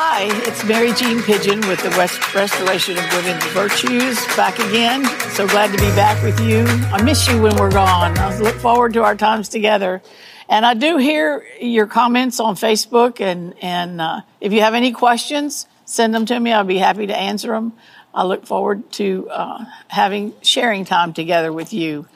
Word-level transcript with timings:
Hi, 0.00 0.28
it's 0.46 0.62
Mary 0.62 0.92
Jean 0.92 1.20
Pigeon 1.24 1.58
with 1.66 1.82
the 1.82 1.88
West 1.98 2.32
Restoration 2.32 2.96
of 2.96 3.12
Women's 3.14 3.44
Virtues 3.46 4.24
back 4.36 4.60
again. 4.60 5.04
So 5.32 5.44
glad 5.48 5.76
to 5.76 5.76
be 5.76 5.90
back 5.96 6.22
with 6.22 6.38
you. 6.38 6.64
I 6.92 7.02
miss 7.02 7.26
you 7.26 7.42
when 7.42 7.56
we're 7.56 7.72
gone. 7.72 8.16
I 8.16 8.38
look 8.38 8.54
forward 8.54 8.92
to 8.92 9.02
our 9.02 9.16
times 9.16 9.48
together. 9.48 10.00
And 10.48 10.64
I 10.64 10.74
do 10.74 10.98
hear 10.98 11.44
your 11.60 11.88
comments 11.88 12.38
on 12.38 12.54
Facebook, 12.54 13.20
and 13.20 13.54
and 13.60 14.00
uh, 14.00 14.20
if 14.40 14.52
you 14.52 14.60
have 14.60 14.74
any 14.74 14.92
questions, 14.92 15.66
send 15.84 16.14
them 16.14 16.26
to 16.26 16.38
me. 16.38 16.52
I'll 16.52 16.62
be 16.62 16.78
happy 16.78 17.08
to 17.08 17.16
answer 17.16 17.48
them. 17.48 17.72
I 18.14 18.22
look 18.22 18.46
forward 18.46 18.92
to 18.92 19.28
uh, 19.28 19.64
having 19.88 20.32
sharing 20.42 20.84
time 20.84 21.12
together 21.12 21.52
with 21.52 21.72
you. 21.72 22.06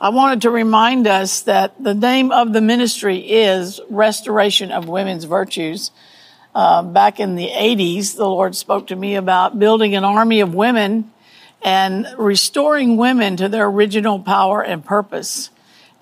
I 0.00 0.10
wanted 0.10 0.42
to 0.42 0.50
remind 0.50 1.08
us 1.08 1.40
that 1.40 1.74
the 1.82 1.92
name 1.92 2.30
of 2.30 2.52
the 2.52 2.60
ministry 2.60 3.18
is 3.18 3.80
Restoration 3.90 4.70
of 4.70 4.86
Women's 4.86 5.24
Virtues. 5.24 5.90
Uh, 6.54 6.82
back 6.82 7.18
in 7.18 7.34
the 7.34 7.48
80s, 7.48 8.16
the 8.16 8.26
Lord 8.26 8.54
spoke 8.54 8.88
to 8.88 8.96
me 8.96 9.14
about 9.14 9.58
building 9.58 9.96
an 9.96 10.04
army 10.04 10.40
of 10.40 10.54
women 10.54 11.10
and 11.62 12.06
restoring 12.18 12.96
women 12.96 13.36
to 13.38 13.48
their 13.48 13.66
original 13.66 14.18
power 14.18 14.62
and 14.62 14.84
purpose. 14.84 15.50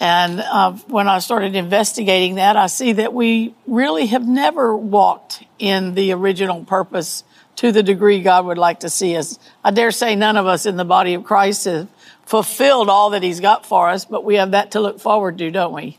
And 0.01 0.41
uh, 0.41 0.73
when 0.89 1.09
I 1.09 1.19
started 1.19 1.55
investigating 1.55 2.37
that, 2.37 2.57
I 2.57 2.67
see 2.67 2.93
that 2.95 3.13
we 3.13 3.55
really 3.67 4.07
have 4.07 4.27
never 4.27 4.77
walked 4.77 5.45
in 5.59 5.95
the 5.95 6.13
original 6.13 6.65
purpose 6.65 7.23
to 7.57 7.71
the 7.71 7.83
degree 7.83 8.23
God 8.23 8.47
would 8.47 8.59
like 8.59 8.81
to 8.81 8.89
see 8.89 9.17
us. 9.17 9.39
I 9.63 9.71
dare 9.71 9.91
say 9.91 10.17
none 10.17 10.37
of 10.39 10.47
us 10.47 10.65
in 10.65 10.77
the 10.77 10.85
body 10.85 11.15
of 11.15 11.25
Christ 11.25 11.67
have 11.67 11.89
fulfilled 12.25 12.89
all 12.89 13.11
that 13.11 13.23
He's 13.23 13.41
got 13.41 13.67
for 13.67 13.91
us, 13.91 14.07
but 14.07 14.25
we 14.25 14.37
have 14.37 14.53
that 14.53 14.71
to 14.73 14.81
look 14.81 14.99
forward 14.99 15.37
to, 15.39 15.51
don't 15.51 15.75
we? 15.75 15.99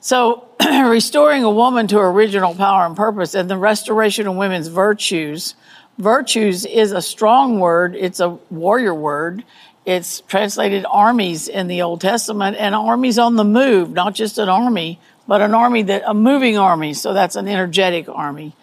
So, 0.00 0.48
restoring 0.88 1.44
a 1.44 1.50
woman 1.50 1.86
to 1.88 1.98
her 1.98 2.08
original 2.08 2.54
power 2.54 2.86
and 2.86 2.96
purpose 2.96 3.34
and 3.34 3.50
the 3.50 3.56
restoration 3.56 4.26
of 4.26 4.36
women's 4.36 4.68
virtues. 4.68 5.54
Virtues 5.98 6.66
is 6.66 6.92
a 6.92 7.02
strong 7.02 7.60
word. 7.60 7.94
It's 7.94 8.20
a 8.20 8.30
warrior 8.50 8.94
word. 8.94 9.44
It's 9.84 10.20
translated 10.22 10.84
armies 10.90 11.48
in 11.48 11.68
the 11.68 11.82
Old 11.82 12.00
Testament 12.00 12.56
and 12.58 12.74
armies 12.74 13.18
on 13.18 13.36
the 13.36 13.44
move, 13.44 13.92
not 13.92 14.14
just 14.14 14.38
an 14.38 14.48
army, 14.48 14.98
but 15.28 15.40
an 15.40 15.54
army 15.54 15.82
that, 15.82 16.02
a 16.04 16.14
moving 16.14 16.58
army. 16.58 16.94
So 16.94 17.14
that's 17.14 17.36
an 17.36 17.46
energetic 17.46 18.08
army. 18.08 18.54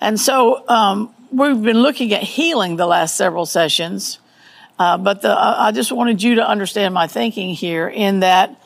And 0.00 0.18
so, 0.18 0.68
um, 0.68 1.14
we've 1.30 1.62
been 1.62 1.80
looking 1.80 2.12
at 2.12 2.22
healing 2.22 2.76
the 2.76 2.86
last 2.86 3.16
several 3.16 3.46
sessions, 3.46 4.18
uh, 4.78 4.98
but 4.98 5.22
the, 5.22 5.30
I 5.30 5.72
just 5.72 5.92
wanted 5.92 6.22
you 6.22 6.36
to 6.36 6.48
understand 6.48 6.92
my 6.94 7.06
thinking 7.06 7.54
here 7.54 7.88
in 7.88 8.20
that 8.20 8.60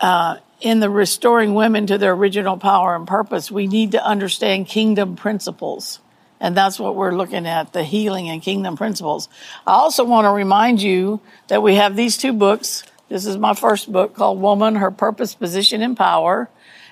uh, 0.00 0.36
in 0.60 0.80
the 0.80 0.90
restoring 0.90 1.54
women 1.54 1.86
to 1.86 1.98
their 1.98 2.12
original 2.12 2.56
power 2.56 2.96
and 2.96 3.06
purpose, 3.06 3.50
we 3.50 3.66
need 3.66 3.92
to 3.92 4.04
understand 4.04 4.66
kingdom 4.66 5.16
principles. 5.16 6.00
And 6.40 6.56
that's 6.56 6.78
what 6.78 6.94
we're 6.94 7.16
looking 7.16 7.46
at, 7.46 7.72
the 7.72 7.82
healing 7.84 8.28
and 8.28 8.40
kingdom 8.42 8.76
principles. 8.76 9.28
I 9.66 9.72
also 9.72 10.04
want 10.04 10.24
to 10.24 10.30
remind 10.30 10.80
you 10.80 11.20
that 11.48 11.62
we 11.62 11.74
have 11.74 11.96
these 11.96 12.16
two 12.16 12.32
books. 12.32 12.84
This 13.08 13.26
is 13.26 13.36
my 13.36 13.54
first 13.54 13.90
book 13.90 14.14
called 14.14 14.40
Woman, 14.40 14.76
Her 14.76 14.90
Purpose, 14.90 15.34
Position, 15.34 15.82
and 15.82 15.96
Power. 15.96 16.48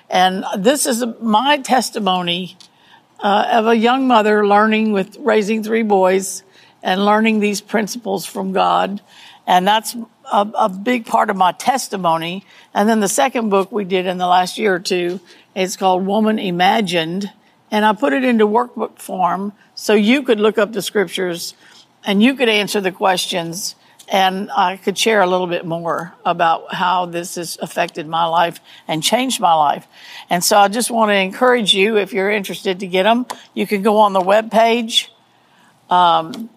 And 0.09 0.43
this 0.57 0.85
is 0.85 1.03
my 1.21 1.57
testimony 1.57 2.57
uh, 3.19 3.47
of 3.51 3.67
a 3.67 3.75
young 3.75 4.07
mother 4.07 4.45
learning 4.45 4.93
with 4.93 5.17
raising 5.17 5.63
three 5.63 5.83
boys 5.83 6.43
and 6.83 7.05
learning 7.05 7.39
these 7.39 7.61
principles 7.61 8.25
from 8.25 8.51
God. 8.51 9.01
And 9.45 9.67
that's 9.67 9.95
a, 10.31 10.49
a, 10.57 10.69
big 10.69 11.05
part 11.05 11.29
of 11.29 11.37
my 11.37 11.51
testimony. 11.53 12.45
And 12.73 12.87
then 12.87 12.99
the 12.99 13.07
second 13.07 13.49
book 13.49 13.71
we 13.71 13.85
did 13.85 14.05
in 14.05 14.17
the 14.17 14.27
last 14.27 14.57
year 14.57 14.75
or 14.75 14.79
two 14.79 15.19
is 15.55 15.77
called 15.77 16.05
Woman 16.05 16.37
Imagined. 16.37 17.31
And 17.71 17.85
I 17.85 17.93
put 17.93 18.13
it 18.13 18.23
into 18.23 18.45
workbook 18.45 18.99
form 18.99 19.53
so 19.75 19.93
you 19.93 20.23
could 20.23 20.39
look 20.39 20.57
up 20.57 20.73
the 20.73 20.81
scriptures 20.81 21.55
and 22.03 22.21
you 22.21 22.35
could 22.35 22.49
answer 22.49 22.81
the 22.81 22.91
questions 22.91 23.75
and 24.09 24.49
I 24.51 24.77
could 24.77 24.97
share 24.97 25.21
a 25.21 25.27
little 25.27 25.47
bit 25.47 25.65
more 25.65 26.13
about 26.25 26.73
how 26.73 27.07
this 27.07 27.35
has 27.35 27.57
affected 27.61 28.07
my 28.07 28.25
life 28.25 28.61
and 28.87 29.03
changed 29.03 29.41
my 29.41 29.53
life. 29.53 29.85
And 30.29 30.43
so 30.43 30.57
I 30.57 30.69
just 30.69 30.89
want 30.89 31.09
to 31.09 31.15
encourage 31.15 31.73
you, 31.73 31.97
if 31.97 32.13
you're 32.13 32.31
interested 32.31 32.79
to 32.79 32.87
get 32.87 33.03
them, 33.03 33.25
you 33.53 33.67
can 33.67 33.81
go 33.81 33.97
on 33.97 34.13
the 34.13 34.21
web 34.21 34.49
page 34.49 35.11
um, 35.89 36.49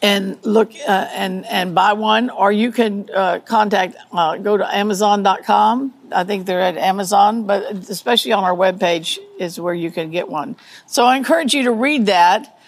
and 0.00 0.38
look 0.44 0.72
uh, 0.86 1.08
and 1.12 1.44
and 1.46 1.74
buy 1.74 1.92
one, 1.92 2.30
or 2.30 2.52
you 2.52 2.70
can 2.72 3.08
uh, 3.14 3.40
contact 3.40 3.96
uh, 4.12 4.36
go 4.36 4.56
to 4.56 4.76
Amazon.com. 4.76 5.94
I 6.12 6.24
think 6.24 6.46
they're 6.46 6.60
at 6.60 6.76
Amazon, 6.76 7.46
but 7.46 7.62
especially 7.90 8.32
on 8.32 8.44
our 8.44 8.54
web 8.54 8.80
page 8.80 9.18
is 9.38 9.60
where 9.60 9.74
you 9.74 9.90
can 9.90 10.10
get 10.10 10.28
one. 10.28 10.56
So 10.86 11.04
I 11.04 11.16
encourage 11.16 11.52
you 11.54 11.64
to 11.64 11.72
read 11.72 12.06
that. 12.06 12.58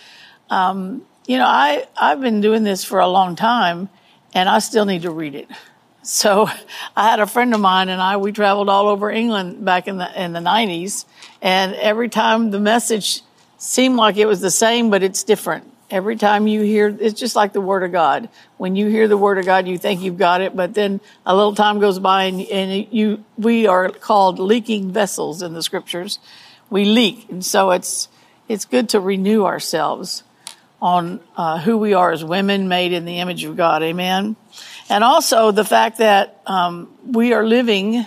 Um, 0.51 1.07
you 1.27 1.39
know, 1.39 1.47
I, 1.47 1.87
I've 1.97 2.21
been 2.21 2.41
doing 2.41 2.65
this 2.65 2.83
for 2.83 2.99
a 2.99 3.07
long 3.07 3.37
time 3.37 3.89
and 4.35 4.49
I 4.49 4.59
still 4.59 4.85
need 4.85 5.03
to 5.03 5.11
read 5.11 5.35
it. 5.35 5.49
So 6.03 6.49
I 6.97 7.11
had 7.11 7.21
a 7.21 7.27
friend 7.27 7.53
of 7.53 7.61
mine 7.61 7.91
and 7.91 8.01
I, 8.01 8.17
we 8.17 8.33
traveled 8.33 8.71
all 8.71 8.89
over 8.89 9.11
England 9.11 9.63
back 9.67 9.87
in 9.87 9.99
the, 9.99 10.25
in 10.25 10.33
the 10.33 10.41
90s. 10.41 11.05
And 11.43 11.75
every 11.75 12.09
time 12.09 12.53
the 12.53 12.59
message 12.59 13.21
seemed 13.59 13.97
like 13.97 14.17
it 14.17 14.25
was 14.25 14.41
the 14.41 14.51
same, 14.51 14.89
but 14.89 15.03
it's 15.03 15.23
different. 15.23 15.71
Every 15.91 16.15
time 16.15 16.47
you 16.47 16.62
hear, 16.62 16.87
it's 16.89 17.19
just 17.19 17.34
like 17.34 17.53
the 17.53 17.61
Word 17.61 17.83
of 17.83 17.91
God. 17.91 18.28
When 18.59 18.77
you 18.77 18.87
hear 18.89 19.09
the 19.09 19.17
Word 19.17 19.39
of 19.39 19.45
God, 19.45 19.67
you 19.67 19.77
think 19.77 20.01
you've 20.01 20.19
got 20.19 20.41
it, 20.41 20.55
but 20.55 20.73
then 20.75 21.01
a 21.27 21.34
little 21.34 21.55
time 21.55 21.81
goes 21.81 21.99
by 21.99 22.25
and, 22.25 22.41
and 22.43 22.87
you, 22.93 23.25
we 23.37 23.67
are 23.67 23.91
called 23.91 24.39
leaking 24.39 24.93
vessels 24.93 25.43
in 25.43 25.53
the 25.53 25.62
scriptures. 25.62 26.21
We 26.71 26.84
leak. 26.84 27.28
And 27.28 27.45
so 27.45 27.73
it's, 27.73 28.09
it's 28.49 28.65
good 28.65 28.91
to 28.91 29.01
renew 29.01 29.45
ourselves 29.45 30.23
on 30.81 31.21
uh, 31.37 31.59
who 31.59 31.77
we 31.77 31.93
are 31.93 32.12
as 32.12 32.25
women 32.25 32.69
made 32.69 32.93
in 32.93 33.05
the 33.05 33.19
image 33.19 33.45
of 33.45 33.57
God. 33.57 33.83
Amen. 33.83 34.37
And 34.89 35.05
also 35.05 35.51
the 35.51 35.65
fact 35.65 35.99
that 35.99 36.41
um, 36.47 36.89
we 37.05 37.33
are 37.33 37.45
living 37.45 38.07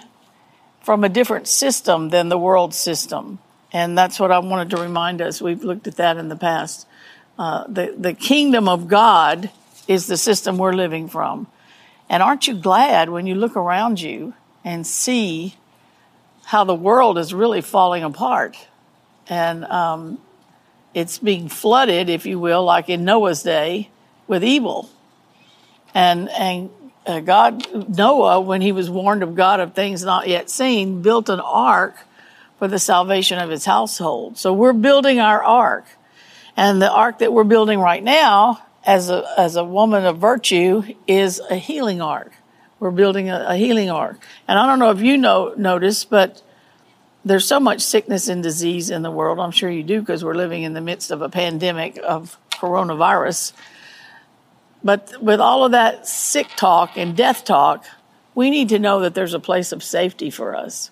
from 0.81 1.03
a 1.03 1.09
different 1.09 1.47
system 1.47 2.09
than 2.09 2.29
the 2.29 2.38
world 2.38 2.73
system. 2.73 3.39
And 3.71 3.97
that's 3.97 4.19
what 4.19 4.31
I 4.31 4.39
wanted 4.39 4.69
to 4.71 4.81
remind 4.81 5.21
us. 5.21 5.41
We've 5.41 5.63
looked 5.63 5.88
at 5.88 5.97
that 5.97 6.17
in 6.17 6.29
the 6.29 6.35
past. 6.35 6.88
Uh, 7.38 7.66
the, 7.67 7.95
the 7.97 8.13
kingdom 8.13 8.69
of 8.69 8.88
God 8.88 9.49
is 9.88 10.07
the 10.07 10.17
system 10.17 10.57
we're 10.57 10.73
living 10.73 11.07
from. 11.07 11.47
And 12.09 12.21
aren't 12.21 12.47
you 12.47 12.55
glad 12.55 13.09
when 13.09 13.25
you 13.25 13.35
look 13.35 13.55
around 13.55 13.99
you 13.99 14.33
and 14.63 14.85
see 14.85 15.55
how 16.45 16.63
the 16.63 16.75
world 16.75 17.17
is 17.17 17.33
really 17.33 17.61
falling 17.61 18.03
apart? 18.03 18.57
And 19.27 19.66
um, 19.66 20.19
it's 20.94 21.17
being 21.17 21.49
flooded, 21.49 22.09
if 22.09 22.25
you 22.25 22.39
will, 22.39 22.63
like 22.63 22.89
in 22.89 23.03
Noah's 23.03 23.41
day, 23.44 23.89
with 24.27 24.44
evil. 24.44 24.89
And 25.94 26.29
and 26.29 26.69
uh, 27.05 27.19
God, 27.19 27.65
Noah, 27.97 28.41
when 28.41 28.61
he 28.61 28.71
was 28.71 28.89
warned 28.89 29.23
of 29.23 29.35
God 29.35 29.59
of 29.59 29.73
things 29.73 30.03
not 30.03 30.27
yet 30.27 30.50
seen, 30.50 31.01
built 31.01 31.29
an 31.29 31.39
ark 31.39 31.95
for 32.59 32.67
the 32.67 32.79
salvation 32.79 33.39
of 33.39 33.50
his 33.50 33.65
household. 33.65 34.38
So 34.38 34.53
we're 34.53 34.73
building 34.73 35.19
our 35.19 35.44
ark, 35.44 35.85
and 36.55 36.81
the 36.81 36.91
ark 36.91 37.19
that 37.19 37.33
we're 37.33 37.43
building 37.43 37.79
right 37.79 38.03
now, 38.03 38.61
as 38.85 39.09
a 39.09 39.25
as 39.37 39.55
a 39.55 39.63
woman 39.63 40.05
of 40.05 40.17
virtue, 40.17 40.83
is 41.07 41.39
a 41.49 41.55
healing 41.55 42.01
ark. 42.01 42.31
We're 42.79 42.91
building 42.91 43.29
a, 43.29 43.45
a 43.49 43.55
healing 43.55 43.89
ark, 43.89 44.19
and 44.47 44.59
I 44.59 44.65
don't 44.65 44.79
know 44.79 44.91
if 44.91 45.01
you 45.01 45.17
know 45.17 45.53
notice, 45.57 46.05
but 46.05 46.41
there's 47.25 47.45
so 47.45 47.59
much 47.59 47.81
sickness 47.81 48.27
and 48.27 48.43
disease 48.43 48.89
in 48.89 49.01
the 49.01 49.11
world. 49.11 49.39
I'm 49.39 49.51
sure 49.51 49.69
you 49.69 49.83
do 49.83 49.99
because 49.99 50.23
we're 50.23 50.35
living 50.35 50.63
in 50.63 50.73
the 50.73 50.81
midst 50.81 51.11
of 51.11 51.21
a 51.21 51.29
pandemic 51.29 51.97
of 52.03 52.37
coronavirus. 52.51 53.53
But 54.83 55.13
with 55.21 55.39
all 55.39 55.63
of 55.63 55.71
that 55.71 56.07
sick 56.07 56.47
talk 56.57 56.97
and 56.97 57.15
death 57.15 57.45
talk, 57.45 57.85
we 58.35 58.49
need 58.49 58.69
to 58.69 58.79
know 58.79 58.99
that 59.01 59.15
there's 59.15 59.33
a 59.33 59.39
place 59.39 59.71
of 59.71 59.81
safety 59.81 60.29
for 60.29 60.55
us. 60.55 60.91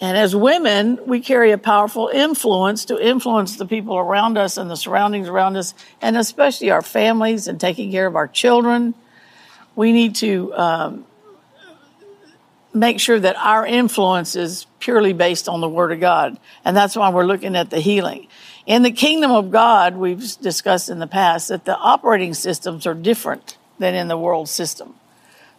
And 0.00 0.16
as 0.16 0.36
women, 0.36 0.98
we 1.06 1.20
carry 1.20 1.52
a 1.52 1.58
powerful 1.58 2.08
influence 2.08 2.84
to 2.86 2.98
influence 3.02 3.56
the 3.56 3.66
people 3.66 3.96
around 3.96 4.36
us 4.36 4.58
and 4.58 4.70
the 4.70 4.76
surroundings 4.76 5.28
around 5.28 5.56
us, 5.56 5.72
and 6.02 6.16
especially 6.16 6.70
our 6.70 6.82
families 6.82 7.48
and 7.48 7.58
taking 7.58 7.90
care 7.90 8.06
of 8.06 8.14
our 8.14 8.28
children. 8.28 8.94
We 9.74 9.92
need 9.92 10.16
to 10.16 10.54
um, 10.54 11.06
make 12.74 13.00
sure 13.00 13.18
that 13.18 13.36
our 13.36 13.66
influence 13.66 14.36
is 14.36 14.66
purely 14.80 15.14
based 15.14 15.48
on 15.48 15.62
the 15.62 15.68
Word 15.68 15.92
of 15.92 16.00
God. 16.00 16.38
And 16.64 16.76
that's 16.76 16.94
why 16.94 17.08
we're 17.08 17.24
looking 17.24 17.56
at 17.56 17.70
the 17.70 17.80
healing. 17.80 18.28
In 18.66 18.82
the 18.82 18.90
kingdom 18.90 19.30
of 19.30 19.50
God, 19.50 19.96
we've 19.96 20.38
discussed 20.40 20.90
in 20.90 20.98
the 20.98 21.06
past 21.06 21.48
that 21.48 21.64
the 21.64 21.76
operating 21.76 22.34
systems 22.34 22.86
are 22.86 22.94
different 22.94 23.56
than 23.78 23.94
in 23.94 24.08
the 24.08 24.18
world 24.18 24.48
system. 24.48 24.94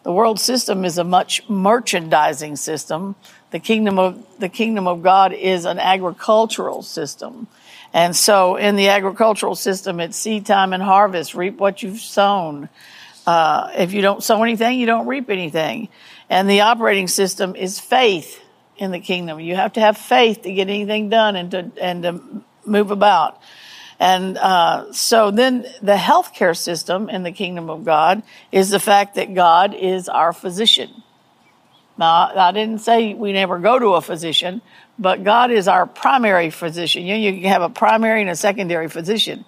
The 0.08 0.14
world 0.14 0.40
system 0.40 0.86
is 0.86 0.98
a 0.98 1.04
much 1.04 1.44
merchandising 1.50 2.56
system. 2.56 3.16
The 3.52 3.60
kingdom 3.60 4.00
of, 4.00 4.26
the 4.40 4.48
kingdom 4.48 4.88
of 4.88 5.04
God 5.04 5.34
is 5.34 5.66
an 5.66 5.80
agricultural 5.80 6.82
system. 6.82 7.48
And 7.92 8.16
so 8.16 8.56
in 8.56 8.78
the 8.78 8.88
agricultural 8.88 9.56
system, 9.56 10.00
it's 10.00 10.16
seed 10.16 10.46
time 10.46 10.72
and 10.72 10.82
harvest, 10.82 11.36
reap 11.36 11.58
what 11.58 11.84
you've 11.84 12.00
sown. 12.00 12.70
Uh, 13.26 13.70
if 13.76 13.92
you 13.92 14.02
don't 14.02 14.24
sow 14.24 14.42
anything, 14.44 14.80
you 14.80 14.86
don't 14.86 15.08
reap 15.08 15.30
anything. 15.30 15.90
And 16.30 16.50
the 16.50 16.62
operating 16.62 17.10
system 17.10 17.58
is 17.58 17.78
faith 17.78 18.42
in 18.78 18.92
the 18.92 19.02
kingdom. 19.02 19.42
You 19.42 19.58
have 19.58 19.74
to 19.74 19.82
have 19.82 19.98
faith 19.98 20.44
to 20.44 20.54
get 20.54 20.70
anything 20.70 21.10
done 21.10 21.36
and 21.36 21.52
to, 21.52 21.72
and 21.82 22.04
to 22.04 22.22
move 22.66 22.92
about. 22.92 23.42
And 24.00 24.38
uh, 24.38 24.94
so 24.94 25.32
then 25.32 25.66
the 25.82 25.96
healthcare 25.96 26.56
system 26.56 27.10
in 27.10 27.24
the 27.24 27.32
kingdom 27.32 27.70
of 27.70 27.84
God 27.84 28.22
is 28.52 28.70
the 28.70 28.80
fact 28.80 29.16
that 29.16 29.34
God 29.34 29.74
is 29.74 30.08
our 30.08 30.34
physician. 30.34 31.04
Now, 31.98 32.32
I 32.36 32.52
didn't 32.52 32.80
say 32.80 33.16
we 33.16 33.34
never 33.34 33.58
go 33.58 33.80
to 33.80 33.96
a 33.96 34.02
physician, 34.02 34.62
but 35.00 35.24
God 35.24 35.50
is 35.50 35.68
our 35.68 35.88
primary 35.88 36.52
physician. 36.52 37.04
You, 37.04 37.16
you 37.16 37.42
can 37.42 37.50
have 37.50 37.64
a 37.64 37.70
primary 37.70 38.22
and 38.22 38.30
a 38.30 38.36
secondary 38.36 38.88
physician. 38.88 39.46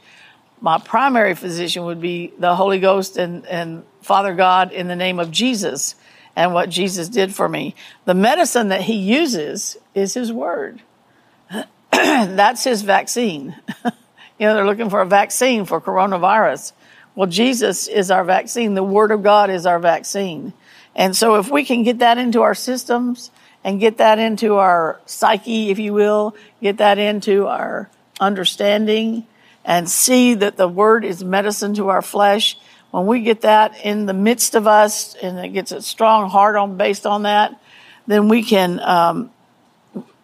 My 0.60 0.80
primary 0.80 1.36
physician 1.36 1.86
would 1.86 2.02
be 2.02 2.34
the 2.40 2.56
Holy 2.56 2.80
Ghost 2.80 3.18
and, 3.18 3.46
and 3.46 3.84
Father 4.02 4.34
God 4.34 4.72
in 4.72 4.88
the 4.88 4.96
name 4.96 5.20
of 5.20 5.30
Jesus 5.30 5.96
and 6.36 6.54
what 6.54 6.70
Jesus 6.70 7.08
did 7.08 7.36
for 7.36 7.48
me. 7.48 7.76
The 8.06 8.16
medicine 8.16 8.70
that 8.70 8.82
he 8.82 8.96
uses 8.96 9.78
is 9.94 10.16
his 10.16 10.34
word. 10.34 10.82
That's 11.92 12.64
his 12.64 12.82
vaccine. 12.82 13.56
you 14.40 14.48
know, 14.48 14.56
they're 14.56 14.66
looking 14.66 14.90
for 14.90 15.02
a 15.02 15.06
vaccine 15.06 15.66
for 15.66 15.82
coronavirus. 15.82 16.72
Well, 17.14 17.28
Jesus 17.28 17.88
is 17.88 18.10
our 18.10 18.24
vaccine. 18.24 18.74
The 18.74 18.84
word 18.84 19.12
of 19.12 19.22
God 19.22 19.50
is 19.50 19.66
our 19.66 19.80
vaccine. 19.80 20.54
And 20.96 21.16
so 21.16 21.36
if 21.36 21.52
we 21.52 21.66
can 21.66 21.84
get 21.84 22.00
that 22.00 22.18
into 22.18 22.42
our 22.42 22.56
systems 22.56 23.32
and 23.64 23.80
get 23.80 23.98
that 23.98 24.18
into 24.18 24.56
our 24.56 25.00
psyche, 25.06 25.70
if 25.70 25.80
you 25.80 25.94
will, 25.94 26.36
get 26.62 26.78
that 26.78 26.98
into 26.98 27.48
our 27.48 27.90
understanding 28.20 29.28
and 29.66 29.90
see 29.90 30.34
that 30.36 30.56
the 30.56 30.68
word 30.68 31.04
is 31.04 31.24
medicine 31.24 31.74
to 31.76 31.90
our 31.90 32.02
flesh, 32.02 32.58
when 32.92 33.06
we 33.06 33.22
get 33.22 33.42
that 33.42 33.84
in 33.84 34.06
the 34.06 34.14
midst 34.14 34.56
of 34.56 34.66
us 34.66 35.16
and 35.16 35.38
it 35.38 35.50
gets 35.50 35.72
a 35.72 35.82
strong 35.82 36.30
heart 36.30 36.56
on 36.56 36.78
based 36.78 37.06
on 37.06 37.24
that, 37.24 37.60
then 38.08 38.30
we 38.30 38.42
can 38.42 38.80
um, 38.80 39.32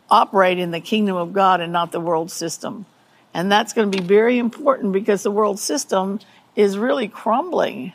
operate 0.09 0.57
in 0.57 0.71
the 0.71 0.79
kingdom 0.79 1.15
of 1.15 1.33
God 1.33 1.61
and 1.61 1.73
not 1.73 1.91
the 1.91 1.99
world 1.99 2.31
system. 2.31 2.85
And 3.35 3.51
that's 3.51 3.73
going 3.73 3.91
to 3.91 3.97
be 3.97 4.01
very 4.01 4.37
important 4.37 4.93
because 4.93 5.21
the 5.21 5.29
world 5.29 5.59
system 5.59 6.21
is 6.55 6.77
really 6.77 7.09
crumbling 7.09 7.91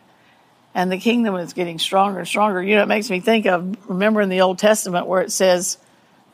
and 0.75 0.93
the 0.93 0.99
kingdom 0.99 1.35
is 1.37 1.55
getting 1.55 1.79
stronger 1.79 2.19
and 2.19 2.29
stronger. 2.29 2.63
You 2.63 2.77
know, 2.77 2.83
it 2.83 2.89
makes 2.89 3.09
me 3.09 3.21
think 3.21 3.47
of 3.47 3.75
remember 3.89 4.21
in 4.21 4.29
the 4.29 4.43
Old 4.43 4.59
Testament 4.59 5.07
where 5.07 5.23
it 5.23 5.33
says 5.33 5.79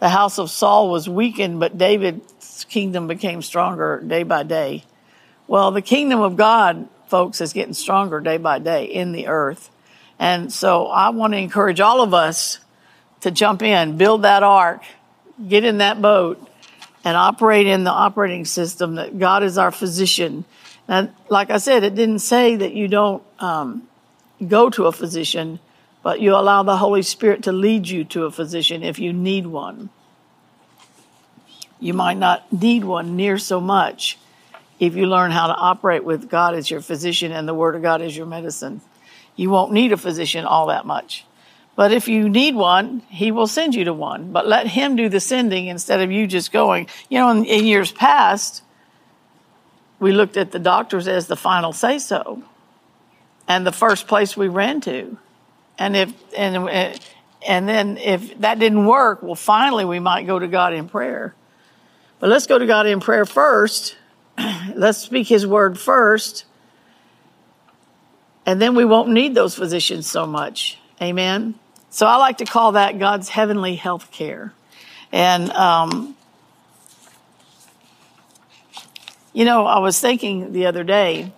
the 0.01 0.09
house 0.09 0.41
of 0.41 0.51
Saul 0.51 0.91
was 0.91 1.09
weakened, 1.09 1.61
but 1.61 1.79
David's 1.79 2.67
kingdom 2.69 3.07
became 3.07 3.43
stronger 3.43 4.03
day 4.05 4.25
by 4.25 4.43
day. 4.43 4.83
Well, 5.47 5.71
the 5.71 5.83
kingdom 5.83 6.21
of 6.21 6.37
God, 6.37 6.89
folks, 7.07 7.41
is 7.41 7.53
getting 7.53 7.75
stronger 7.75 8.19
day 8.19 8.39
by 8.39 8.59
day 8.59 8.87
in 8.87 9.13
the 9.13 9.29
earth. 9.29 9.71
And 10.19 10.53
so 10.53 10.89
I 10.89 11.11
want 11.11 11.33
to 11.33 11.39
encourage 11.39 11.79
all 11.79 12.03
of 12.03 12.13
us 12.13 12.59
to 13.21 13.31
jump 13.31 13.63
in, 13.63 13.99
build 13.99 14.23
that 14.23 14.43
ark, 14.43 14.83
get 15.49 15.63
in 15.63 15.79
that 15.79 16.03
boat, 16.03 16.46
and 17.07 17.17
operate 17.17 17.69
in 17.69 17.85
the 17.85 17.91
operating 17.93 18.45
system 18.45 18.97
that 18.97 19.17
God 19.17 19.45
is 19.45 19.59
our 19.59 19.71
physician. 19.71 20.45
And 20.89 21.13
like 21.29 21.51
I 21.53 21.59
said, 21.59 21.85
it 21.85 21.95
didn't 21.95 22.19
say 22.19 22.57
that 22.57 22.73
you 22.73 22.89
don't 22.89 23.23
um, 23.39 23.87
go 24.49 24.71
to 24.71 24.87
a 24.87 24.93
physician, 24.93 25.61
but 26.03 26.21
you 26.21 26.35
allow 26.35 26.65
the 26.65 26.79
Holy 26.79 27.03
Spirit 27.03 27.45
to 27.45 27.53
lead 27.53 27.87
you 27.87 28.03
to 28.07 28.25
a 28.25 28.33
physician 28.33 28.83
if 28.83 28.99
you 28.99 29.13
need 29.13 29.47
one. 29.47 29.89
You 31.79 31.95
might 31.95 32.17
not 32.17 32.53
need 32.53 32.83
one 32.83 33.15
near 33.15 33.39
so 33.39 33.61
much 33.61 34.19
if 34.81 34.97
you 34.97 35.07
learn 35.07 35.31
how 35.31 35.47
to 35.47 35.55
operate 35.55 36.03
with 36.03 36.29
God 36.29 36.57
as 36.57 36.73
your 36.73 36.81
physician 36.81 37.31
and 37.31 37.47
the 37.47 37.55
Word 37.55 37.77
of 37.77 37.83
God 37.83 38.03
as 38.03 38.17
your 38.17 38.27
medicine. 38.27 38.81
You 39.37 39.51
won't 39.51 39.71
need 39.71 39.93
a 39.93 39.97
physician 39.97 40.45
all 40.45 40.67
that 40.67 40.85
much. 40.85 41.25
But 41.77 41.93
if 41.93 42.09
you 42.09 42.29
need 42.29 42.55
one, 42.55 43.03
He 43.09 43.31
will 43.31 43.47
send 43.47 43.75
you 43.75 43.85
to 43.85 43.93
one. 43.93 44.33
But 44.33 44.49
let 44.49 44.67
Him 44.67 44.97
do 44.97 45.09
the 45.09 45.21
sending 45.21 45.67
instead 45.67 46.01
of 46.01 46.11
you 46.11 46.27
just 46.27 46.51
going. 46.51 46.89
You 47.09 47.19
know, 47.19 47.31
in, 47.31 47.45
in 47.45 47.67
years 47.67 47.93
past, 47.93 48.63
we 50.01 50.13
looked 50.13 50.37
at 50.37 50.51
the 50.51 50.59
doctors 50.59 51.07
as 51.07 51.27
the 51.27 51.37
final 51.37 51.73
say 51.73 51.99
so 51.99 52.43
and 53.49 53.67
the 53.67 53.73
first 53.73 54.07
place 54.09 54.37
we 54.37 54.49
ran 54.49 54.81
to. 54.83 55.17
And 55.79 55.97
if 55.97 56.13
and 56.37 56.69
and 57.47 57.69
then 57.69 57.99
if 57.99 58.39
that 58.41 58.59
didn't 58.59 58.87
work, 58.87 59.23
well, 59.23 59.35
finally 59.35 59.85
we 59.85 60.01
might 60.01 60.27
go 60.27 60.39
to 60.39 60.49
God 60.49 60.73
in 60.73 60.89
prayer. 60.89 61.35
But 62.19 62.31
let's 62.31 62.47
go 62.47 62.59
to 62.59 62.67
God 62.67 62.87
in 62.87 63.01
prayer 63.01 63.27
first. 63.27 63.97
let's 64.75 64.99
speak 64.99 65.29
His 65.29 65.47
word 65.47 65.79
first, 65.79 66.47
and 68.47 68.61
then 68.61 68.75
we 68.75 68.85
won't 68.85 69.11
need 69.11 69.35
those 69.35 69.55
physicians 69.55 70.07
so 70.07 70.27
much. 70.27 70.79
Amen. 71.01 71.55
So 71.97 72.05
I 72.05 72.17
like 72.17 72.37
to 72.39 72.45
call 72.45 72.73
that 72.73 72.99
God's 72.99 73.31
heavenly 73.31 73.75
health 73.75 74.11
care, 74.11 74.53
and. 75.13 75.51
Um, 75.53 76.15
you 79.33 79.47
know, 79.47 79.65
I 79.65 79.79
was 79.79 79.99
thinking 79.99 80.53
the 80.53 80.67
other 80.67 80.85
day 80.85 81.33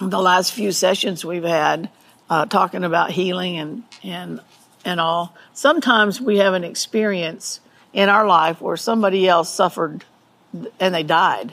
the 0.00 0.20
last 0.20 0.52
few 0.52 0.72
sessions 0.72 1.24
we've 1.24 1.44
had 1.44 1.88
uh, 2.30 2.46
talking 2.46 2.82
about 2.82 3.12
healing 3.12 3.58
and 3.58 3.84
and 4.02 4.40
and 4.84 4.98
all. 4.98 5.36
Sometimes 5.52 6.20
we 6.20 6.38
have 6.38 6.54
an 6.54 6.64
experience 6.64 7.60
in 7.92 8.08
our 8.08 8.26
life 8.26 8.60
where 8.60 8.76
somebody 8.76 9.28
else 9.28 9.54
suffered 9.54 10.04
and 10.80 10.92
they 10.92 11.04
died. 11.04 11.52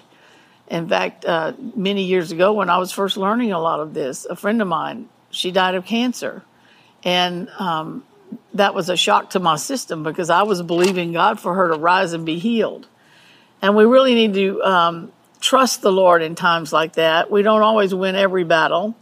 In 0.69 0.89
fact, 0.89 1.24
uh, 1.24 1.54
many 1.75 2.06
years 2.06 2.31
ago, 2.31 2.51
when 2.51 2.72
I 2.72 2.80
was 2.80 2.92
first 2.92 3.15
learning 3.15 3.51
a 3.51 3.60
lot 3.60 3.80
of 3.80 3.94
this, 3.94 4.25
a 4.25 4.36
friend 4.36 4.60
of 4.60 4.68
mine 4.68 5.07
she 5.30 5.51
died 5.51 5.75
of 5.75 5.86
cancer, 5.86 6.42
and 7.04 7.50
um, 7.60 8.04
that 8.54 8.74
was 8.74 8.90
a 8.90 8.98
shock 8.98 9.31
to 9.31 9.40
my 9.40 9.56
system 9.56 10.04
because 10.04 10.30
I 10.30 10.44
was 10.44 10.62
believing 10.62 11.13
God 11.13 11.40
for 11.40 11.54
her 11.54 11.69
to 11.69 11.80
rise 11.80 12.13
and 12.13 12.25
be 12.25 12.40
healed. 12.40 12.88
And 13.62 13.75
we 13.75 13.86
really 13.86 14.16
need 14.16 14.34
to 14.36 14.63
um, 14.63 15.12
trust 15.40 15.81
the 15.81 15.92
Lord 15.92 16.22
in 16.22 16.36
times 16.36 16.72
like 16.72 16.94
that. 16.94 17.30
We 17.30 17.42
don't 17.42 17.62
always 17.62 17.94
win 17.94 18.16
every 18.16 18.44
battle. 18.44 18.96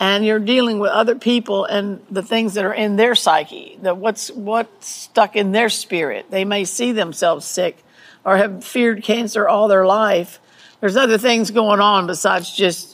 And 0.00 0.24
you're 0.24 0.40
dealing 0.40 0.80
with 0.80 0.90
other 0.90 1.14
people 1.14 1.64
and 1.64 2.04
the 2.10 2.22
things 2.22 2.54
that 2.54 2.64
are 2.64 2.74
in 2.74 2.96
their 2.96 3.14
psyche, 3.14 3.78
that 3.82 3.98
what's 3.98 4.30
what's 4.32 4.88
stuck 4.88 5.36
in 5.36 5.52
their 5.52 5.68
spirit. 5.68 6.26
They 6.28 6.44
may 6.44 6.64
see 6.64 6.90
themselves 6.90 7.46
sick 7.46 7.84
or 8.24 8.36
have 8.36 8.64
feared 8.64 9.04
cancer 9.04 9.48
all 9.48 9.68
their 9.68 9.86
life. 9.86 10.40
There's 10.80 10.96
other 10.96 11.18
things 11.18 11.52
going 11.52 11.78
on 11.78 12.08
besides 12.08 12.52
just 12.52 12.91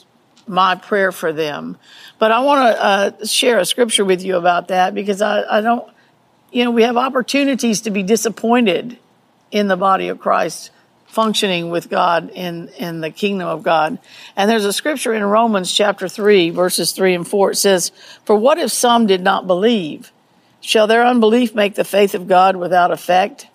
my 0.49 0.75
prayer 0.75 1.11
for 1.11 1.31
them. 1.31 1.77
But 2.17 2.31
I 2.31 2.39
want 2.41 2.75
to 2.75 2.83
uh, 2.83 3.25
share 3.25 3.59
a 3.59 3.65
scripture 3.65 4.03
with 4.03 4.23
you 4.23 4.35
about 4.35 4.69
that 4.69 4.93
because 4.93 5.21
I, 5.21 5.43
I 5.59 5.61
don't, 5.61 5.87
you 6.51 6.65
know, 6.65 6.71
we 6.71 6.83
have 6.83 6.97
opportunities 6.97 7.81
to 7.81 7.91
be 7.91 8.03
disappointed 8.03 8.97
in 9.51 9.67
the 9.67 9.77
body 9.77 10.09
of 10.09 10.19
Christ 10.19 10.71
functioning 11.09 11.69
with 11.69 11.89
God 11.89 12.29
in, 12.29 12.69
in 12.77 13.01
the 13.01 13.09
kingdom 13.09 13.47
of 13.47 13.63
God. 13.63 13.97
And 14.35 14.49
there's 14.49 14.65
a 14.65 14.73
scripture 14.73 15.13
in 15.13 15.23
Romans 15.23 15.71
chapter 15.73 16.07
3, 16.07 16.51
verses 16.51 16.91
3 16.91 17.15
and 17.15 17.27
4. 17.27 17.51
It 17.51 17.55
says, 17.55 17.91
For 18.25 18.35
what 18.35 18.59
if 18.59 18.71
some 18.71 19.07
did 19.07 19.21
not 19.21 19.47
believe? 19.47 20.11
Shall 20.61 20.87
their 20.87 21.05
unbelief 21.05 21.55
make 21.55 21.75
the 21.75 21.83
faith 21.83 22.13
of 22.13 22.27
God 22.27 22.55
without 22.55 22.91
effect? 22.91 23.47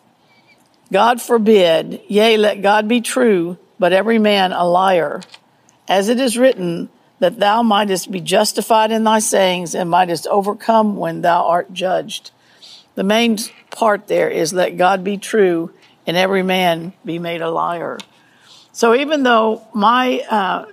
God 0.92 1.22
forbid, 1.22 2.00
yea, 2.08 2.36
let 2.36 2.62
God 2.62 2.88
be 2.88 3.00
true, 3.00 3.58
but 3.78 3.92
every 3.92 4.18
man 4.18 4.52
a 4.52 4.64
liar. 4.64 5.22
As 5.88 6.08
it 6.08 6.18
is 6.18 6.38
written, 6.38 6.88
that 7.18 7.38
thou 7.38 7.62
mightest 7.62 8.10
be 8.10 8.20
justified 8.20 8.90
in 8.90 9.04
thy 9.04 9.18
sayings 9.18 9.74
and 9.74 9.88
mightest 9.88 10.26
overcome 10.26 10.96
when 10.96 11.22
thou 11.22 11.46
art 11.46 11.72
judged. 11.72 12.30
The 12.94 13.04
main 13.04 13.38
part 13.70 14.08
there 14.08 14.28
is 14.28 14.52
let 14.52 14.76
God 14.76 15.04
be 15.04 15.16
true 15.16 15.72
and 16.06 16.16
every 16.16 16.42
man 16.42 16.92
be 17.04 17.18
made 17.18 17.40
a 17.40 17.50
liar. 17.50 17.98
So 18.72 18.94
even 18.94 19.22
though 19.22 19.66
my, 19.72 20.20
uh, 20.28 20.66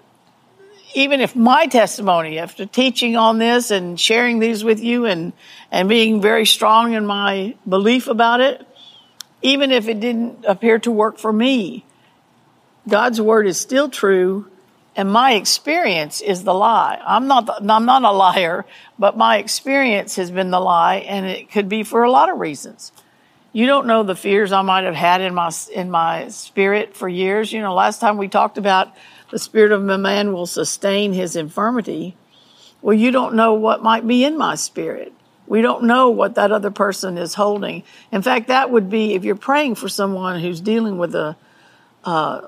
even 0.93 1.21
if 1.21 1.35
my 1.35 1.67
testimony 1.67 2.37
after 2.37 2.65
teaching 2.65 3.15
on 3.15 3.37
this 3.37 3.71
and 3.71 3.99
sharing 3.99 4.39
these 4.39 4.63
with 4.63 4.83
you 4.83 5.05
and, 5.05 5.33
and 5.71 5.87
being 5.87 6.21
very 6.21 6.45
strong 6.45 6.93
in 6.93 7.05
my 7.05 7.55
belief 7.67 8.07
about 8.07 8.41
it, 8.41 8.67
even 9.41 9.71
if 9.71 9.87
it 9.87 9.99
didn't 9.99 10.43
appear 10.45 10.79
to 10.79 10.91
work 10.91 11.17
for 11.17 11.31
me, 11.31 11.85
God's 12.87 13.21
word 13.21 13.47
is 13.47 13.59
still 13.59 13.89
true 13.89 14.50
and 14.95 15.11
my 15.11 15.33
experience 15.33 16.21
is 16.21 16.43
the 16.43 16.53
lie. 16.53 17.01
I'm 17.05 17.27
not, 17.27 17.49
I'm 17.69 17.85
not 17.85 18.03
a 18.03 18.11
liar, 18.11 18.65
but 18.99 19.17
my 19.17 19.37
experience 19.37 20.17
has 20.17 20.31
been 20.31 20.51
the 20.51 20.59
lie 20.59 20.97
and 20.97 21.25
it 21.25 21.51
could 21.51 21.69
be 21.69 21.83
for 21.83 22.03
a 22.03 22.11
lot 22.11 22.29
of 22.29 22.39
reasons 22.39 22.91
you 23.53 23.65
don't 23.65 23.85
know 23.85 24.03
the 24.03 24.15
fears 24.15 24.51
I 24.51 24.61
might 24.61 24.85
have 24.85 24.95
had 24.95 25.21
in 25.21 25.33
my 25.33 25.51
in 25.73 25.91
my 25.91 26.29
spirit 26.29 26.95
for 26.95 27.09
years. 27.09 27.51
You 27.51 27.61
know, 27.61 27.73
last 27.73 27.99
time 27.99 28.17
we 28.17 28.27
talked 28.27 28.57
about 28.57 28.93
the 29.29 29.39
spirit 29.39 29.71
of 29.71 29.87
a 29.87 29.97
man 29.97 30.33
will 30.33 30.45
sustain 30.45 31.13
his 31.13 31.35
infirmity. 31.35 32.15
Well, 32.81 32.95
you 32.95 33.11
don't 33.11 33.35
know 33.35 33.53
what 33.53 33.83
might 33.83 34.07
be 34.07 34.23
in 34.23 34.37
my 34.37 34.55
spirit. 34.55 35.13
We 35.47 35.61
don't 35.61 35.83
know 35.83 36.09
what 36.09 36.35
that 36.35 36.51
other 36.51 36.71
person 36.71 37.17
is 37.17 37.33
holding. 37.33 37.83
In 38.11 38.21
fact, 38.21 38.47
that 38.47 38.71
would 38.71 38.89
be 38.89 39.13
if 39.15 39.25
you're 39.25 39.35
praying 39.35 39.75
for 39.75 39.89
someone 39.89 40.39
who's 40.39 40.61
dealing 40.61 40.97
with 40.97 41.13
a, 41.13 41.35
uh, 42.05 42.47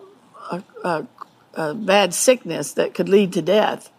a, 0.52 0.64
a, 0.86 1.08
a 1.54 1.74
bad 1.74 2.14
sickness 2.14 2.74
that 2.74 2.94
could 2.94 3.10
lead 3.10 3.34
to 3.34 3.42
death. 3.42 3.90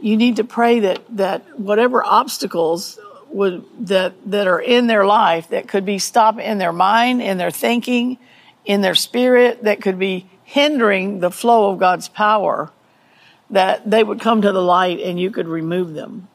You 0.00 0.16
need 0.16 0.36
to 0.36 0.44
pray 0.44 0.80
that 0.80 1.02
that 1.16 1.58
whatever 1.58 2.04
obstacles 2.04 2.98
would 3.28 3.64
that 3.86 4.14
that 4.30 4.46
are 4.46 4.60
in 4.60 4.86
their 4.86 5.06
life 5.06 5.48
that 5.48 5.68
could 5.68 5.84
be 5.84 5.98
stopped 5.98 6.40
in 6.40 6.58
their 6.58 6.72
mind, 6.72 7.22
in 7.22 7.38
their 7.38 7.50
thinking, 7.50 8.18
in 8.64 8.80
their 8.80 8.94
spirit, 8.94 9.64
that 9.64 9.80
could 9.80 9.98
be 9.98 10.28
hindering 10.44 11.20
the 11.20 11.30
flow 11.30 11.70
of 11.70 11.78
God's 11.78 12.08
power, 12.08 12.70
that 13.50 13.88
they 13.88 14.04
would 14.04 14.20
come 14.20 14.42
to 14.42 14.52
the 14.52 14.62
light 14.62 15.00
and 15.00 15.18
you 15.18 15.30
could 15.30 15.48
remove 15.48 15.94
them. 15.94 16.28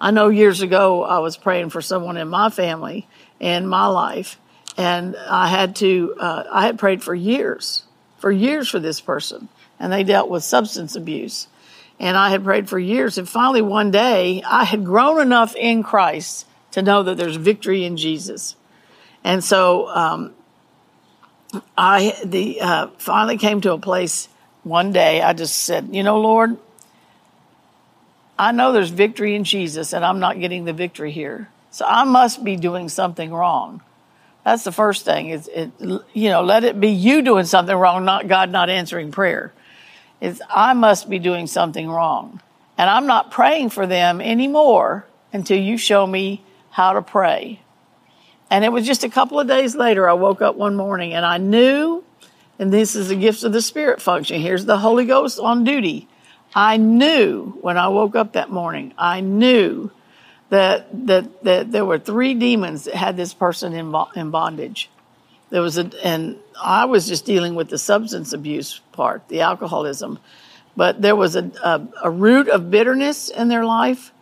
I 0.00 0.10
know 0.10 0.28
years 0.28 0.60
ago 0.60 1.02
I 1.02 1.18
was 1.18 1.36
praying 1.36 1.70
for 1.70 1.82
someone 1.82 2.16
in 2.16 2.28
my 2.28 2.50
family 2.50 3.06
in 3.40 3.66
my 3.66 3.86
life, 3.86 4.38
and 4.76 5.16
I 5.16 5.48
had 5.48 5.76
to, 5.76 6.14
uh, 6.18 6.44
I 6.50 6.66
had 6.66 6.78
prayed 6.78 7.02
for 7.02 7.14
years, 7.14 7.84
for 8.18 8.30
years 8.30 8.68
for 8.68 8.78
this 8.78 9.00
person, 9.00 9.48
and 9.78 9.92
they 9.92 10.04
dealt 10.04 10.28
with 10.28 10.44
substance 10.44 10.96
abuse. 10.96 11.48
And 12.00 12.16
I 12.16 12.30
had 12.30 12.44
prayed 12.44 12.68
for 12.68 12.78
years, 12.78 13.18
and 13.18 13.28
finally 13.28 13.62
one 13.62 13.90
day 13.90 14.42
I 14.46 14.64
had 14.64 14.84
grown 14.84 15.20
enough 15.20 15.56
in 15.56 15.82
Christ 15.82 16.46
to 16.72 16.82
know 16.82 17.02
that 17.02 17.16
there's 17.16 17.36
victory 17.36 17.84
in 17.84 17.96
Jesus. 17.96 18.54
And 19.24 19.42
so 19.42 19.88
um, 19.88 20.34
I 21.76 22.14
the 22.24 22.60
uh, 22.60 22.86
finally 22.98 23.36
came 23.36 23.60
to 23.62 23.72
a 23.72 23.78
place 23.78 24.28
one 24.62 24.92
day. 24.92 25.22
I 25.22 25.32
just 25.32 25.56
said, 25.56 25.88
you 25.92 26.02
know, 26.02 26.20
Lord, 26.20 26.56
I 28.38 28.52
know 28.52 28.72
there's 28.72 28.90
victory 28.90 29.34
in 29.34 29.44
Jesus, 29.44 29.92
and 29.92 30.04
I'm 30.04 30.20
not 30.20 30.38
getting 30.38 30.64
the 30.64 30.72
victory 30.72 31.10
here. 31.10 31.48
So 31.70 31.84
I 31.84 32.04
must 32.04 32.44
be 32.44 32.56
doing 32.56 32.88
something 32.88 33.32
wrong. 33.32 33.82
That's 34.44 34.64
the 34.64 34.72
first 34.72 35.04
thing. 35.04 35.30
Is 35.30 35.48
it, 35.48 35.72
you 35.80 36.30
know, 36.30 36.42
let 36.42 36.64
it 36.64 36.80
be 36.80 36.88
you 36.88 37.22
doing 37.22 37.44
something 37.44 37.76
wrong, 37.76 38.04
not 38.04 38.28
God 38.28 38.50
not 38.50 38.70
answering 38.70 39.10
prayer. 39.10 39.52
Is 40.20 40.42
I 40.50 40.74
must 40.74 41.08
be 41.08 41.18
doing 41.18 41.46
something 41.46 41.88
wrong, 41.88 42.40
and 42.76 42.90
I'm 42.90 43.06
not 43.06 43.30
praying 43.30 43.70
for 43.70 43.86
them 43.86 44.20
anymore 44.20 45.06
until 45.32 45.58
you 45.58 45.78
show 45.78 46.06
me 46.06 46.42
how 46.70 46.92
to 46.92 47.02
pray. 47.02 47.60
And 48.50 48.64
it 48.64 48.70
was 48.70 48.86
just 48.86 49.04
a 49.04 49.10
couple 49.10 49.38
of 49.38 49.46
days 49.46 49.76
later, 49.76 50.08
I 50.08 50.14
woke 50.14 50.40
up 50.40 50.56
one 50.56 50.74
morning 50.74 51.12
and 51.12 51.24
I 51.24 51.36
knew, 51.38 52.02
and 52.58 52.72
this 52.72 52.96
is 52.96 53.08
the 53.08 53.16
gifts 53.16 53.44
of 53.44 53.52
the 53.52 53.60
Spirit 53.60 54.00
function. 54.00 54.40
Here's 54.40 54.64
the 54.64 54.78
Holy 54.78 55.04
Ghost 55.04 55.38
on 55.38 55.64
duty. 55.64 56.08
I 56.54 56.78
knew 56.78 57.58
when 57.60 57.76
I 57.76 57.88
woke 57.88 58.16
up 58.16 58.32
that 58.32 58.50
morning, 58.50 58.94
I 58.96 59.20
knew 59.20 59.90
that, 60.48 60.88
that, 61.06 61.44
that 61.44 61.72
there 61.72 61.84
were 61.84 61.98
three 61.98 62.34
demons 62.34 62.84
that 62.84 62.94
had 62.94 63.16
this 63.16 63.34
person 63.34 63.74
in, 63.74 63.94
in 64.16 64.30
bondage. 64.30 64.88
There 65.50 65.62
was 65.62 65.78
a, 65.78 65.90
and 66.04 66.36
I 66.60 66.84
was 66.84 67.06
just 67.08 67.24
dealing 67.24 67.54
with 67.54 67.68
the 67.68 67.78
substance 67.78 68.32
abuse 68.32 68.80
part, 68.92 69.28
the 69.28 69.40
alcoholism, 69.40 70.18
but 70.76 71.00
there 71.00 71.16
was 71.16 71.36
a, 71.36 71.50
a, 71.62 71.88
a 72.04 72.10
root 72.10 72.48
of 72.48 72.70
bitterness 72.70 73.28
in 73.28 73.48
their 73.48 73.64
life 73.64 74.12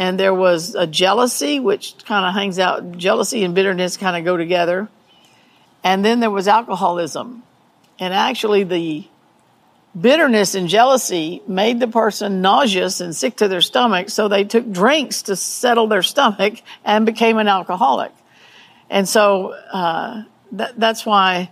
and 0.00 0.18
there 0.18 0.32
was 0.32 0.74
a 0.74 0.86
jealousy, 0.86 1.60
which 1.60 1.94
kind 2.06 2.24
of 2.24 2.32
hangs 2.32 2.58
out. 2.58 2.96
Jealousy 2.96 3.44
and 3.44 3.54
bitterness 3.54 3.98
kind 3.98 4.16
of 4.16 4.24
go 4.24 4.34
together. 4.34 4.88
And 5.84 6.02
then 6.02 6.20
there 6.20 6.30
was 6.30 6.48
alcoholism. 6.48 7.42
And 7.98 8.14
actually, 8.14 8.64
the 8.64 9.04
bitterness 9.98 10.54
and 10.54 10.68
jealousy 10.68 11.42
made 11.46 11.80
the 11.80 11.86
person 11.86 12.40
nauseous 12.40 13.02
and 13.02 13.14
sick 13.14 13.36
to 13.36 13.48
their 13.48 13.60
stomach, 13.60 14.08
so 14.08 14.26
they 14.26 14.44
took 14.44 14.72
drinks 14.72 15.20
to 15.24 15.36
settle 15.36 15.86
their 15.86 16.02
stomach 16.02 16.62
and 16.82 17.04
became 17.04 17.36
an 17.36 17.48
alcoholic. 17.48 18.12
And 18.88 19.06
so 19.06 19.52
uh, 19.70 20.22
that, 20.52 20.78
that's 20.78 21.04
why 21.06 21.50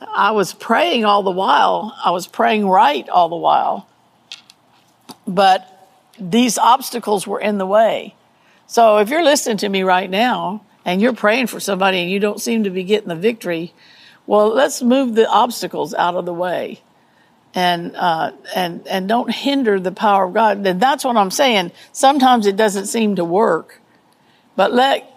I 0.00 0.30
was 0.32 0.52
praying 0.52 1.04
all 1.04 1.22
the 1.22 1.30
while. 1.30 1.96
I 2.04 2.10
was 2.10 2.26
praying 2.26 2.66
right 2.68 3.08
all 3.08 3.28
the 3.28 3.36
while. 3.36 3.88
But 5.26 5.66
these 6.18 6.58
obstacles 6.58 7.26
were 7.26 7.40
in 7.40 7.58
the 7.58 7.66
way. 7.66 8.14
So 8.66 8.98
if 8.98 9.08
you're 9.08 9.24
listening 9.24 9.58
to 9.58 9.68
me 9.68 9.82
right 9.82 10.08
now 10.08 10.64
and 10.84 11.00
you're 11.00 11.12
praying 11.12 11.48
for 11.48 11.60
somebody 11.60 12.00
and 12.00 12.10
you 12.10 12.20
don't 12.20 12.40
seem 12.40 12.64
to 12.64 12.70
be 12.70 12.84
getting 12.84 13.08
the 13.08 13.16
victory, 13.16 13.72
well, 14.26 14.48
let's 14.48 14.82
move 14.82 15.14
the 15.14 15.28
obstacles 15.28 15.92
out 15.94 16.14
of 16.14 16.24
the 16.24 16.34
way 16.34 16.80
and 17.54 17.96
uh, 17.96 18.32
and 18.54 18.86
and 18.86 19.08
don't 19.08 19.32
hinder 19.32 19.80
the 19.80 19.92
power 19.92 20.26
of 20.26 20.34
God. 20.34 20.62
That's 20.62 21.04
what 21.04 21.16
I'm 21.16 21.30
saying. 21.30 21.72
Sometimes 21.92 22.46
it 22.46 22.56
doesn't 22.56 22.86
seem 22.86 23.16
to 23.16 23.24
work, 23.24 23.80
but 24.56 24.72
let 24.72 25.09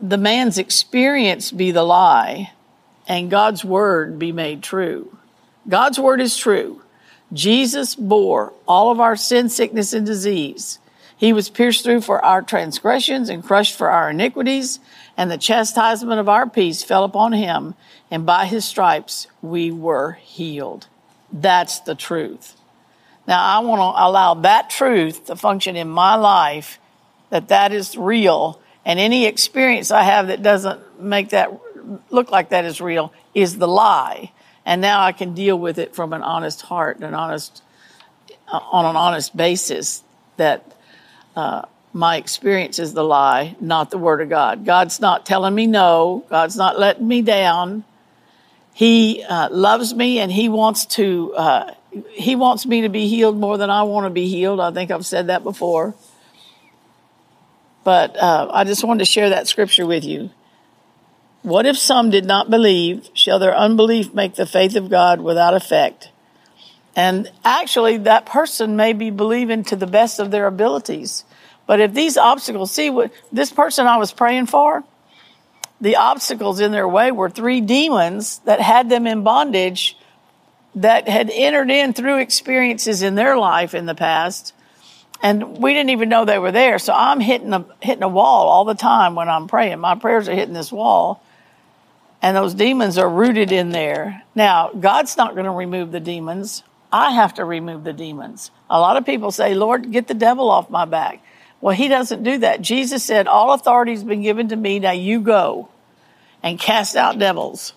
the 0.00 0.18
man's 0.18 0.58
experience 0.58 1.50
be 1.50 1.70
the 1.70 1.82
lie, 1.82 2.52
and 3.06 3.30
God's 3.30 3.64
word 3.64 4.18
be 4.18 4.32
made 4.32 4.62
true. 4.62 5.16
God's 5.68 5.98
word 5.98 6.20
is 6.20 6.36
true. 6.36 6.82
Jesus 7.32 7.94
bore 7.94 8.52
all 8.66 8.90
of 8.90 9.00
our 9.00 9.16
sin, 9.16 9.48
sickness, 9.48 9.92
and 9.92 10.06
disease. 10.06 10.78
He 11.16 11.32
was 11.32 11.50
pierced 11.50 11.84
through 11.84 12.02
for 12.02 12.24
our 12.24 12.42
transgressions 12.42 13.28
and 13.28 13.42
crushed 13.42 13.76
for 13.76 13.90
our 13.90 14.10
iniquities, 14.10 14.78
and 15.16 15.30
the 15.30 15.36
chastisement 15.36 16.20
of 16.20 16.28
our 16.28 16.48
peace 16.48 16.82
fell 16.82 17.04
upon 17.04 17.32
him, 17.32 17.74
and 18.10 18.24
by 18.24 18.46
his 18.46 18.64
stripes 18.64 19.26
we 19.42 19.72
were 19.72 20.12
healed. 20.12 20.86
That's 21.32 21.80
the 21.80 21.96
truth. 21.96 22.54
Now, 23.26 23.44
I 23.44 23.58
want 23.58 23.80
to 23.80 24.06
allow 24.06 24.34
that 24.34 24.70
truth 24.70 25.26
to 25.26 25.36
function 25.36 25.76
in 25.76 25.88
my 25.88 26.14
life, 26.14 26.78
that 27.30 27.48
that 27.48 27.72
is 27.72 27.96
real, 27.96 28.60
and 28.88 28.98
any 28.98 29.26
experience 29.26 29.92
I 29.92 30.02
have 30.02 30.26
that 30.26 30.42
doesn't 30.42 31.00
make 31.00 31.28
that 31.30 31.52
look 32.10 32.32
like 32.32 32.48
that 32.48 32.64
is 32.64 32.80
real 32.80 33.12
is 33.34 33.56
the 33.56 33.68
lie 33.68 34.32
and 34.68 34.82
now 34.82 35.00
I 35.00 35.12
can 35.12 35.32
deal 35.32 35.58
with 35.58 35.78
it 35.78 35.94
from 35.94 36.12
an 36.12 36.22
honest 36.22 36.60
heart, 36.60 37.00
an 37.00 37.14
honest, 37.14 37.62
uh, 38.52 38.60
on 38.70 38.84
an 38.84 38.96
honest 38.96 39.34
basis. 39.34 40.04
That 40.36 40.76
uh, 41.34 41.62
my 41.94 42.18
experience 42.18 42.78
is 42.78 42.92
the 42.92 43.02
lie, 43.02 43.56
not 43.62 43.90
the 43.90 43.96
Word 43.96 44.20
of 44.20 44.28
God. 44.28 44.66
God's 44.66 45.00
not 45.00 45.24
telling 45.24 45.54
me 45.54 45.66
no. 45.66 46.22
God's 46.28 46.54
not 46.54 46.78
letting 46.78 47.08
me 47.08 47.22
down. 47.22 47.82
He 48.74 49.24
uh, 49.24 49.48
loves 49.50 49.94
me, 49.94 50.18
and 50.18 50.30
He 50.30 50.50
wants 50.50 50.84
to. 50.96 51.34
Uh, 51.34 51.74
he 52.12 52.36
wants 52.36 52.66
me 52.66 52.82
to 52.82 52.90
be 52.90 53.08
healed 53.08 53.38
more 53.38 53.56
than 53.56 53.70
I 53.70 53.84
want 53.84 54.04
to 54.04 54.10
be 54.10 54.28
healed. 54.28 54.60
I 54.60 54.70
think 54.70 54.90
I've 54.90 55.06
said 55.06 55.28
that 55.28 55.42
before. 55.42 55.94
But 57.88 58.18
uh, 58.18 58.50
I 58.52 58.64
just 58.64 58.84
wanted 58.84 58.98
to 58.98 59.10
share 59.10 59.30
that 59.30 59.48
scripture 59.48 59.86
with 59.86 60.04
you. 60.04 60.28
What 61.40 61.64
if 61.64 61.78
some 61.78 62.10
did 62.10 62.26
not 62.26 62.50
believe? 62.50 63.08
Shall 63.14 63.38
their 63.38 63.56
unbelief 63.56 64.12
make 64.12 64.34
the 64.34 64.44
faith 64.44 64.76
of 64.76 64.90
God 64.90 65.22
without 65.22 65.54
effect? 65.54 66.10
And 66.94 67.32
actually, 67.46 67.96
that 67.96 68.26
person 68.26 68.76
may 68.76 68.92
be 68.92 69.08
believing 69.08 69.64
to 69.64 69.74
the 69.74 69.86
best 69.86 70.20
of 70.20 70.30
their 70.30 70.46
abilities. 70.46 71.24
But 71.66 71.80
if 71.80 71.94
these 71.94 72.18
obstacles, 72.18 72.70
see 72.72 72.90
what 72.90 73.10
this 73.32 73.50
person 73.50 73.86
I 73.86 73.96
was 73.96 74.12
praying 74.12 74.48
for, 74.48 74.84
the 75.80 75.96
obstacles 75.96 76.60
in 76.60 76.72
their 76.72 76.86
way 76.86 77.10
were 77.10 77.30
three 77.30 77.62
demons 77.62 78.40
that 78.40 78.60
had 78.60 78.90
them 78.90 79.06
in 79.06 79.22
bondage 79.22 79.96
that 80.74 81.08
had 81.08 81.30
entered 81.30 81.70
in 81.70 81.94
through 81.94 82.18
experiences 82.18 83.00
in 83.00 83.14
their 83.14 83.38
life 83.38 83.74
in 83.74 83.86
the 83.86 83.94
past. 83.94 84.52
And 85.22 85.58
we 85.58 85.74
didn't 85.74 85.90
even 85.90 86.08
know 86.08 86.24
they 86.24 86.38
were 86.38 86.52
there. 86.52 86.78
So 86.78 86.92
I'm 86.92 87.20
hitting 87.20 87.52
a, 87.52 87.64
hitting 87.80 88.04
a 88.04 88.08
wall 88.08 88.48
all 88.48 88.64
the 88.64 88.74
time 88.74 89.14
when 89.14 89.28
I'm 89.28 89.48
praying. 89.48 89.80
My 89.80 89.96
prayers 89.96 90.28
are 90.28 90.34
hitting 90.34 90.54
this 90.54 90.70
wall 90.70 91.22
and 92.20 92.36
those 92.36 92.54
demons 92.54 92.98
are 92.98 93.08
rooted 93.08 93.52
in 93.52 93.70
there. 93.70 94.22
Now, 94.34 94.70
God's 94.70 95.16
not 95.16 95.34
going 95.34 95.46
to 95.46 95.52
remove 95.52 95.92
the 95.92 96.00
demons. 96.00 96.62
I 96.92 97.12
have 97.12 97.34
to 97.34 97.44
remove 97.44 97.84
the 97.84 97.92
demons. 97.92 98.50
A 98.68 98.80
lot 98.80 98.96
of 98.96 99.06
people 99.06 99.30
say, 99.30 99.54
Lord, 99.54 99.92
get 99.92 100.08
the 100.08 100.14
devil 100.14 100.50
off 100.50 100.70
my 100.70 100.84
back. 100.84 101.22
Well, 101.60 101.74
he 101.74 101.88
doesn't 101.88 102.22
do 102.22 102.38
that. 102.38 102.60
Jesus 102.60 103.04
said, 103.04 103.26
All 103.26 103.52
authority 103.52 103.92
has 103.92 104.04
been 104.04 104.22
given 104.22 104.48
to 104.48 104.56
me. 104.56 104.78
Now 104.78 104.92
you 104.92 105.20
go 105.20 105.68
and 106.42 106.58
cast 106.58 106.96
out 106.96 107.18
devils. 107.18 107.72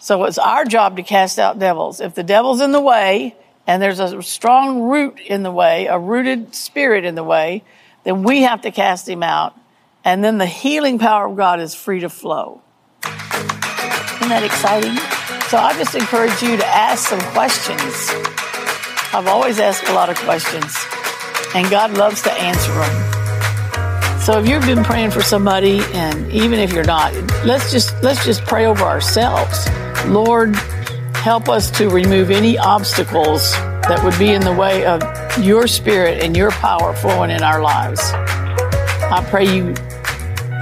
So 0.00 0.24
it's 0.24 0.38
our 0.38 0.64
job 0.64 0.96
to 0.96 1.02
cast 1.02 1.38
out 1.38 1.58
devils. 1.58 2.00
If 2.00 2.14
the 2.14 2.22
devil's 2.22 2.60
in 2.60 2.72
the 2.72 2.80
way 2.80 3.36
and 3.68 3.82
there's 3.82 4.00
a 4.00 4.22
strong 4.22 4.80
root 4.80 5.20
in 5.20 5.42
the 5.42 5.52
way, 5.52 5.86
a 5.86 5.98
rooted 5.98 6.54
spirit 6.54 7.04
in 7.04 7.14
the 7.14 7.22
way, 7.22 7.62
then 8.02 8.22
we 8.22 8.42
have 8.42 8.62
to 8.62 8.70
cast 8.70 9.06
him 9.06 9.22
out. 9.22 9.54
And 10.04 10.24
then 10.24 10.38
the 10.38 10.46
healing 10.46 10.98
power 10.98 11.28
of 11.28 11.36
God 11.36 11.60
is 11.60 11.74
free 11.74 12.00
to 12.00 12.08
flow. 12.08 12.62
Isn't 13.04 14.30
that 14.30 14.42
exciting? 14.42 14.96
So 15.48 15.58
I 15.58 15.74
just 15.76 15.94
encourage 15.94 16.42
you 16.42 16.56
to 16.56 16.66
ask 16.66 17.08
some 17.08 17.20
questions. 17.32 18.10
I've 19.12 19.26
always 19.26 19.60
asked 19.60 19.86
a 19.88 19.92
lot 19.92 20.08
of 20.08 20.16
questions, 20.16 20.74
and 21.54 21.68
God 21.70 21.92
loves 21.98 22.22
to 22.22 22.32
answer 22.32 22.72
them. 22.72 24.20
So 24.20 24.38
if 24.38 24.48
you've 24.48 24.64
been 24.64 24.84
praying 24.84 25.10
for 25.10 25.22
somebody, 25.22 25.80
and 25.92 26.30
even 26.32 26.58
if 26.58 26.72
you're 26.72 26.84
not, 26.84 27.14
let's 27.44 27.70
just 27.70 27.94
let's 28.02 28.24
just 28.24 28.44
pray 28.44 28.66
over 28.66 28.84
ourselves. 28.84 29.68
Lord, 30.06 30.56
help 31.28 31.50
us 31.50 31.70
to 31.70 31.90
remove 31.90 32.30
any 32.30 32.56
obstacles 32.56 33.52
that 33.86 34.00
would 34.02 34.18
be 34.18 34.30
in 34.30 34.40
the 34.40 34.50
way 34.50 34.86
of 34.86 35.02
your 35.44 35.66
spirit 35.66 36.24
and 36.24 36.34
your 36.34 36.50
power 36.52 36.94
flowing 36.94 37.30
in 37.30 37.42
our 37.42 37.60
lives. 37.60 38.00
I 39.12 39.22
pray 39.28 39.44
you 39.44 39.72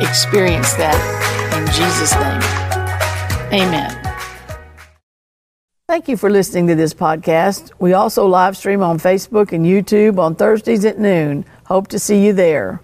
experience 0.00 0.74
that 0.74 0.98
in 1.56 1.66
Jesus' 1.68 2.12
name. 2.14 3.62
Amen. 3.62 3.92
Thank 5.86 6.08
you 6.08 6.16
for 6.16 6.30
listening 6.30 6.66
to 6.66 6.74
this 6.74 6.92
podcast. 6.92 7.70
We 7.78 7.92
also 7.92 8.26
live 8.26 8.56
stream 8.56 8.82
on 8.82 8.98
Facebook 8.98 9.52
and 9.52 9.64
YouTube 9.64 10.18
on 10.18 10.34
Thursdays 10.34 10.84
at 10.84 10.98
noon. 10.98 11.44
Hope 11.66 11.86
to 11.88 12.00
see 12.00 12.26
you 12.26 12.32
there. 12.32 12.80